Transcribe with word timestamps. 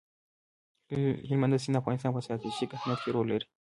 هلمند 1.29 1.53
سیند 1.63 1.75
د 1.77 1.79
افغانستان 1.81 2.11
په 2.13 2.21
ستراتیژیک 2.25 2.71
اهمیت 2.73 2.99
کې 3.03 3.13
رول 3.15 3.27
لري. 3.33 3.45